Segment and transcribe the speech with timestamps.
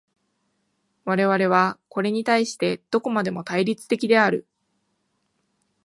[1.05, 4.47] 我々はこれに対してどこまでも対立的である。